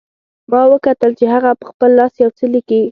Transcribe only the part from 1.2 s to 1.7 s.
هغه په